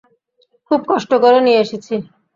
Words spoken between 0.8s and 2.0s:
কষ্ট করে নিয়ে এসেছি।